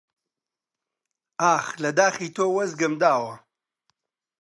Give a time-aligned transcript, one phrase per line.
[1.41, 3.35] ئاخ لە داخی تۆ وەزگم داوە!